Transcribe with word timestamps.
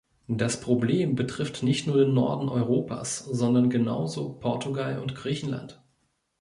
Das 0.33 0.59
Problem 0.59 1.13
betrifft 1.13 1.61
nicht 1.61 1.85
nur 1.85 1.95
den 1.97 2.15
Norden 2.15 2.49
Europas, 2.49 3.19
sondern 3.19 3.69
genauso 3.69 4.29
Portugal 4.33 4.97
und 4.99 5.13
Griechenland. 5.13 5.83